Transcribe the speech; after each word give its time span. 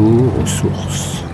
Retour 0.00 0.32
aux 0.40 0.46
sources. 0.46 1.24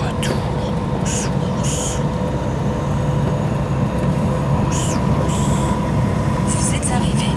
Retour 0.00 0.72
aux 1.02 1.06
sources. 1.06 1.98
Aux 4.56 4.72
sources. 4.72 4.98
Vous 6.46 6.74
êtes 6.74 6.90
arrivé. 6.90 7.30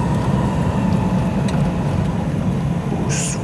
Aux 3.05 3.09
sources. 3.09 3.41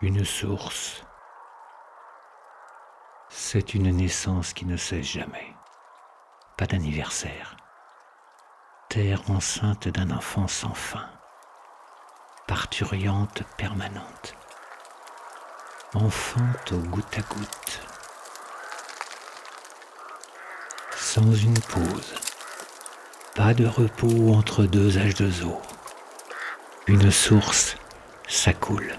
Une 0.00 0.24
source. 0.24 1.02
C'est 3.28 3.74
une 3.74 3.90
naissance 3.90 4.52
qui 4.52 4.64
ne 4.64 4.76
cesse 4.76 5.06
jamais. 5.06 5.56
Pas 6.56 6.66
d'anniversaire. 6.66 7.56
Terre 8.88 9.28
enceinte 9.28 9.88
d'un 9.88 10.12
enfant 10.12 10.46
sans 10.46 10.72
fin. 10.72 11.10
Parturiante 12.46 13.42
permanente. 13.56 14.36
Enfante 15.94 16.70
au 16.70 16.78
goutte 16.78 17.18
à 17.18 17.34
goutte. 17.34 17.80
Sans 20.94 21.34
une 21.34 21.58
pause. 21.58 22.14
Pas 23.34 23.52
de 23.52 23.66
repos 23.66 24.32
entre 24.32 24.62
deux 24.62 24.96
âges 24.96 25.16
de 25.16 25.44
eau. 25.44 25.60
Une 26.86 27.10
source, 27.10 27.76
ça 28.28 28.52
coule. 28.52 28.94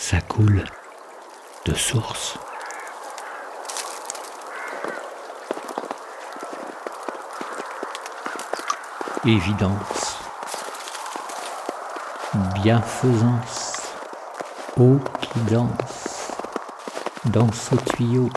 Ça 0.00 0.22
coule 0.22 0.64
de 1.66 1.74
source. 1.74 2.38
Évidence. 9.26 10.16
Bienfaisance. 12.54 13.82
Eau 14.78 14.98
qui 15.20 15.40
danse. 15.50 16.32
Danse 17.26 17.70
au 17.72 17.76
tuyau. 17.76 18.30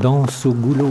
Danse 0.00 0.44
au 0.46 0.52
goulot. 0.54 0.90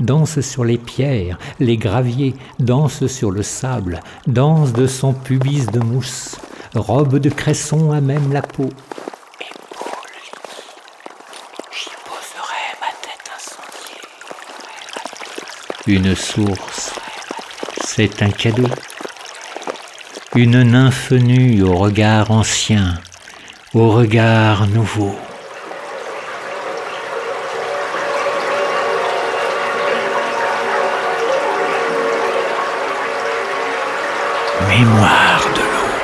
Danse 0.00 0.40
sur 0.40 0.64
les 0.64 0.78
pierres, 0.78 1.38
les 1.60 1.76
graviers, 1.76 2.34
danse 2.58 3.06
sur 3.06 3.30
le 3.30 3.44
sable, 3.44 4.00
danse 4.26 4.72
de 4.72 4.88
son 4.88 5.12
pubis 5.12 5.66
de 5.66 5.78
mousse, 5.78 6.36
robe 6.74 7.18
de 7.18 7.30
cresson 7.30 7.92
à 7.92 8.00
même 8.00 8.32
la 8.32 8.42
peau. 8.42 8.70
Une 15.86 16.14
source, 16.16 16.94
c'est 17.84 18.22
un 18.22 18.30
cadeau. 18.30 18.68
Une 20.34 20.62
nymphe 20.62 21.10
nue 21.10 21.62
au 21.62 21.74
regard 21.76 22.30
ancien, 22.30 22.94
au 23.74 23.90
regard 23.90 24.66
nouveau. 24.66 25.14
Mémoire 34.68 35.44
de 35.54 35.60
l'eau. 35.60 35.94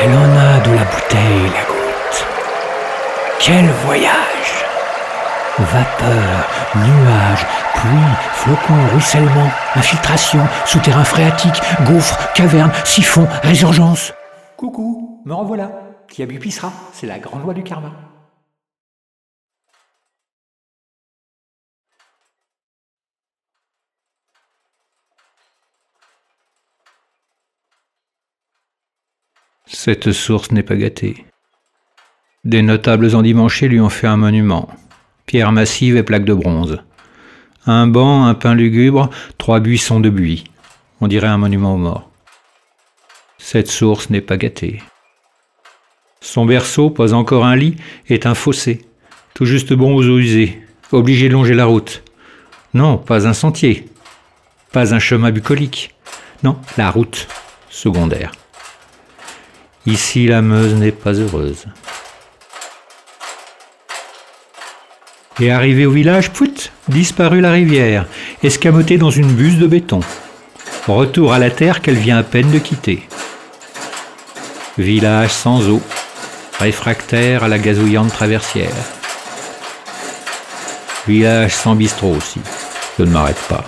Elle 0.00 0.14
en 0.14 0.36
a 0.36 0.60
de 0.60 0.72
la 0.72 0.84
bouteille 0.84 1.52
la 1.52 1.64
goutte. 1.64 2.26
Quel 3.38 3.70
voyage 3.84 4.37
Vapeur, 5.58 6.48
nuages, 6.76 7.46
pluie, 7.74 8.14
flocons, 8.34 8.86
ruissellement, 8.92 9.50
infiltration, 9.74 10.46
souterrain 10.64 11.02
phréatique, 11.02 11.60
gouffre, 11.84 12.32
caverne, 12.32 12.70
siphon, 12.84 13.26
résurgence. 13.42 14.12
Coucou, 14.56 15.20
me 15.24 15.34
revoilà. 15.34 15.72
Qui 16.08 16.22
a 16.22 16.26
bu 16.26 16.38
pissera, 16.38 16.72
c'est 16.92 17.08
la 17.08 17.18
grande 17.18 17.42
loi 17.42 17.54
du 17.54 17.64
karma. 17.64 17.92
Cette 29.66 30.12
source 30.12 30.52
n'est 30.52 30.62
pas 30.62 30.76
gâtée. 30.76 31.26
Des 32.44 32.62
notables 32.62 33.16
endimanchés 33.16 33.66
lui 33.66 33.80
ont 33.80 33.90
fait 33.90 34.06
un 34.06 34.16
monument. 34.16 34.68
Pierre 35.28 35.52
massive 35.52 35.98
et 35.98 36.02
plaques 36.02 36.24
de 36.24 36.32
bronze. 36.32 36.78
Un 37.66 37.86
banc, 37.86 38.24
un 38.24 38.32
pain 38.32 38.54
lugubre, 38.54 39.10
trois 39.36 39.60
buissons 39.60 40.00
de 40.00 40.08
buis. 40.08 40.44
On 41.02 41.06
dirait 41.06 41.26
un 41.26 41.36
monument 41.36 41.74
aux 41.74 41.78
morts. 41.78 42.08
Cette 43.36 43.68
source 43.68 44.08
n'est 44.08 44.22
pas 44.22 44.38
gâtée. 44.38 44.82
Son 46.22 46.46
berceau, 46.46 46.88
pas 46.88 47.12
encore 47.12 47.44
un 47.44 47.56
lit, 47.56 47.76
est 48.08 48.24
un 48.24 48.32
fossé, 48.32 48.86
tout 49.34 49.44
juste 49.44 49.74
bon 49.74 49.94
aux 49.94 50.08
eaux 50.08 50.18
usées, 50.18 50.62
obligé 50.92 51.28
de 51.28 51.34
longer 51.34 51.52
la 51.52 51.66
route. 51.66 52.02
Non, 52.72 52.96
pas 52.96 53.28
un 53.28 53.34
sentier, 53.34 53.84
pas 54.72 54.94
un 54.94 54.98
chemin 54.98 55.30
bucolique. 55.30 55.94
Non, 56.42 56.56
la 56.78 56.90
route 56.90 57.28
secondaire. 57.68 58.32
Ici, 59.84 60.26
la 60.26 60.40
Meuse 60.40 60.74
n'est 60.74 60.90
pas 60.90 61.12
heureuse. 61.12 61.66
Et 65.40 65.52
arrivé 65.52 65.86
au 65.86 65.92
village, 65.92 66.30
pout, 66.30 66.72
disparut 66.88 67.40
la 67.40 67.52
rivière, 67.52 68.06
escamotée 68.42 68.98
dans 68.98 69.10
une 69.10 69.32
buse 69.32 69.58
de 69.58 69.66
béton. 69.66 70.00
Retour 70.88 71.32
à 71.32 71.38
la 71.38 71.50
terre 71.50 71.80
qu'elle 71.80 71.96
vient 71.96 72.18
à 72.18 72.22
peine 72.24 72.50
de 72.50 72.58
quitter. 72.58 73.06
Village 74.78 75.30
sans 75.30 75.68
eau, 75.68 75.80
réfractaire 76.58 77.44
à 77.44 77.48
la 77.48 77.58
gazouillante 77.58 78.12
traversière. 78.12 78.74
Village 81.06 81.54
sans 81.54 81.74
bistrot 81.74 82.16
aussi. 82.16 82.40
Je 82.98 83.04
ne 83.04 83.10
m'arrête 83.10 83.40
pas. 83.48 83.64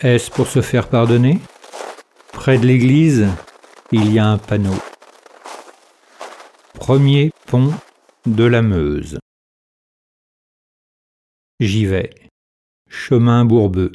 Est-ce 0.00 0.30
pour 0.30 0.48
se 0.48 0.60
faire 0.60 0.88
pardonner? 0.88 1.38
Près 2.32 2.58
de 2.58 2.66
l'église, 2.66 3.28
il 3.92 4.12
y 4.12 4.18
a 4.18 4.26
un 4.26 4.38
panneau. 4.38 4.74
Premier 6.74 7.30
pont 7.46 7.72
de 8.26 8.44
la 8.44 8.60
Meuse. 8.60 9.18
J'y 11.60 11.86
vais. 11.86 12.10
Chemin 12.90 13.44
bourbeux. 13.44 13.92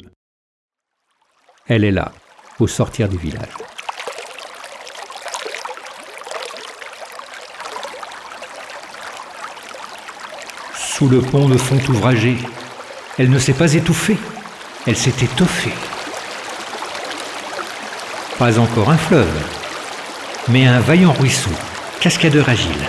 Elle 1.66 1.84
est 1.84 1.90
là, 1.90 2.12
au 2.58 2.66
sortir 2.66 3.08
du 3.08 3.18
village. 3.18 3.54
Sous 10.74 11.08
le 11.08 11.20
pont 11.20 11.48
de 11.48 11.58
fond 11.58 11.78
ouvragé, 11.92 12.36
elle 13.18 13.30
ne 13.30 13.38
s'est 13.38 13.54
pas 13.54 13.74
étouffée, 13.74 14.18
elle 14.86 14.96
s'est 14.96 15.24
étoffée. 15.24 15.89
Pas 18.40 18.58
encore 18.58 18.88
un 18.88 18.96
fleuve, 18.96 19.38
mais 20.48 20.66
un 20.66 20.80
vaillant 20.80 21.12
ruisseau, 21.12 21.50
cascadeur 22.00 22.48
agile, 22.48 22.88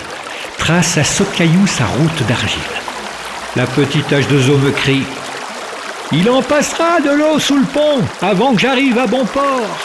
trace 0.56 0.96
à 0.96 1.04
saut 1.04 1.26
caillou 1.36 1.66
sa 1.66 1.84
route 1.84 2.26
d'argile. 2.26 2.58
La 3.54 3.66
petite 3.66 4.08
tache 4.08 4.26
de 4.28 4.38
zoo 4.38 4.56
me 4.56 4.70
crie 4.70 5.04
Il 6.10 6.30
en 6.30 6.40
passera 6.40 7.00
de 7.00 7.10
l'eau 7.10 7.38
sous 7.38 7.58
le 7.58 7.66
pont 7.66 8.00
avant 8.22 8.54
que 8.54 8.62
j'arrive 8.62 8.98
à 8.98 9.06
bon 9.06 9.26
port. 9.26 9.76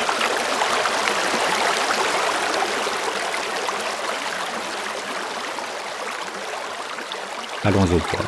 Allons 7.66 7.84
au 7.84 8.00
port. 8.00 8.26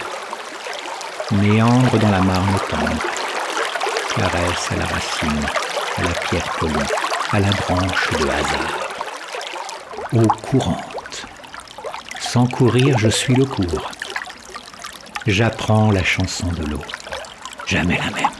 Méandre 1.31 1.97
dans 1.99 2.11
la 2.11 2.19
marne 2.19 2.59
tendre, 2.69 3.01
caresse 4.13 4.71
à 4.71 4.75
la 4.75 4.85
racine. 4.85 5.45
à 5.99 6.01
la 6.03 6.13
pierre 6.21 6.49
polie, 6.59 6.73
à 7.31 7.39
la 7.39 7.51
branche 7.51 8.09
de 8.11 8.23
hasard. 8.27 8.79
Eau 10.13 10.27
courante. 10.41 11.27
Sans 12.19 12.47
courir, 12.47 12.97
je 12.97 13.07
suis 13.07 13.35
le 13.35 13.45
cours. 13.45 13.91
J'apprends 15.27 15.91
la 15.91 16.03
chanson 16.03 16.47
de 16.47 16.65
l'eau. 16.65 16.81
Jamais 17.67 17.97
la 17.97 18.09
même. 18.09 18.31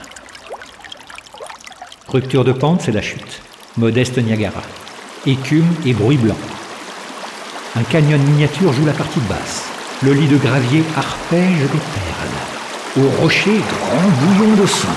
Rupture 2.08 2.44
de 2.44 2.50
pente, 2.50 2.82
c'est 2.82 2.90
la 2.90 3.02
chute. 3.02 3.40
Modeste 3.76 4.18
Niagara. 4.18 4.62
Écume 5.24 5.72
et 5.86 5.92
bruit 5.92 6.16
blanc. 6.16 6.38
Un 7.76 7.84
canyon 7.84 8.20
miniature 8.20 8.72
joue 8.72 8.86
la 8.86 8.92
partie 8.92 9.20
basse. 9.20 9.66
Le 10.02 10.12
lit 10.12 10.26
de 10.26 10.36
gravier 10.36 10.82
arpège 10.96 11.60
des 11.60 11.68
perles. 11.68 13.06
Au 13.06 13.22
rocher, 13.22 13.56
grand 13.56 14.08
bouillon 14.08 14.56
de 14.56 14.66
sang. 14.66 14.88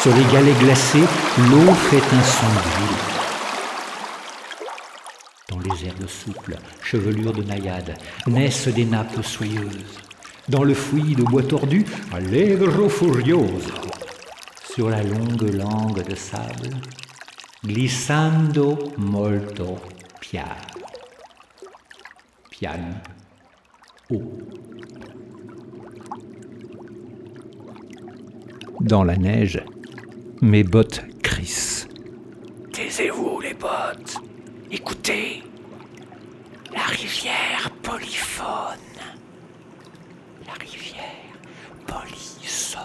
Sur 0.00 0.14
les 0.14 0.24
galets 0.32 0.58
glacés, 0.60 1.04
l'eau 1.50 1.74
fait 1.90 1.98
un 1.98 2.22
son 2.22 3.13
les 5.64 5.86
herbes 5.86 6.06
souples, 6.06 6.58
chevelure 6.82 7.32
de 7.32 7.42
naïades, 7.42 7.96
naissent 8.26 8.68
des 8.68 8.84
nappes 8.84 9.22
soyeuses. 9.22 9.98
Dans 10.48 10.62
le 10.62 10.74
fouillis 10.74 11.14
de 11.14 11.22
bois 11.22 11.42
tordu, 11.42 11.84
allegro 12.12 12.88
furioso. 12.88 13.72
Sur 14.74 14.90
la 14.90 15.02
longue 15.02 15.54
langue 15.54 16.06
de 16.06 16.14
sable, 16.14 16.70
glissando 17.64 18.92
molto 18.98 19.80
piano. 20.20 20.50
Piano. 22.50 22.94
Haut. 24.10 24.38
Dans 28.80 29.04
la 29.04 29.16
neige, 29.16 29.62
mes 30.42 30.62
bottes 30.62 31.02
crissent. 31.22 31.88
Taisez-vous 32.72 33.40
les 33.40 33.54
bottes. 33.54 34.16
Écoutez. 34.70 35.42
La 36.74 36.82
rivière 36.86 37.70
polyphone. 37.82 38.78
La 40.46 40.52
rivière 40.54 41.04
polysonne. 41.86 42.80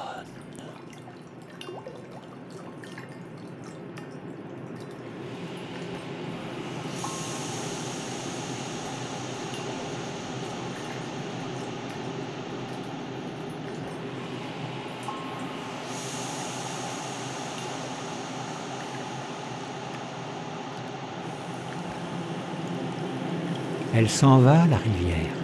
Elle 23.99 24.09
s'en 24.09 24.37
va, 24.37 24.65
la 24.71 24.77
rivière, 24.77 25.35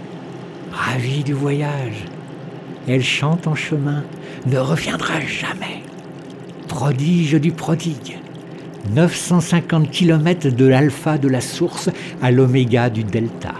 ravie 0.71 1.25
du 1.25 1.33
voyage. 1.33 2.05
Elle 2.87 3.03
chante 3.03 3.47
en 3.47 3.53
chemin, 3.53 4.05
ne 4.45 4.57
reviendra 4.57 5.19
jamais. 5.19 5.83
Prodige 6.69 7.33
du 7.33 7.51
prodigue. 7.51 8.17
950 8.93 9.91
km 9.91 10.47
de 10.47 10.65
l'alpha 10.67 11.17
de 11.17 11.27
la 11.27 11.41
source 11.41 11.89
à 12.21 12.31
l'oméga 12.31 12.89
du 12.89 13.03
delta. 13.03 13.55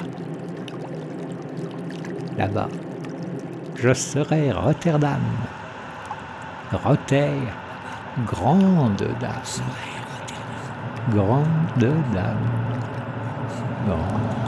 Là-bas, 2.38 2.70
je 3.76 3.94
serai 3.94 4.54
Rotterdam. 4.54 5.20
Rotter, 6.72 7.32
grande 8.26 9.10
dame. 9.20 9.42
Grande 11.12 11.44
dame. 12.14 12.38
Grande. 13.86 14.45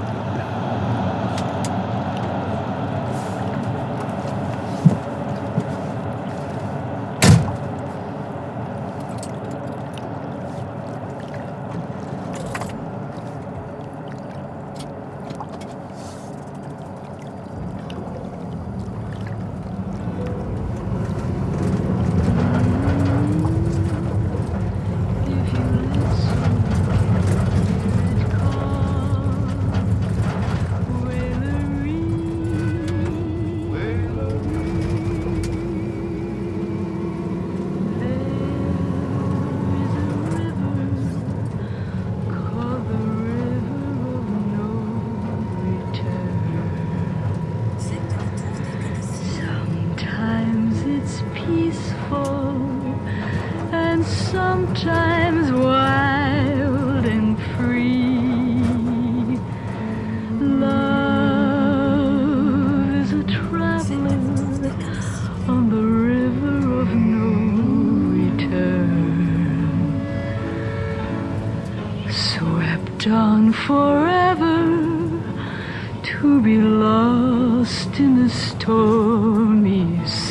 told 78.67 79.63
me. 79.63 80.26